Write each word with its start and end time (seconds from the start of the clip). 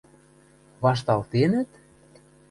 –Вашталтенӹт? 0.83 1.69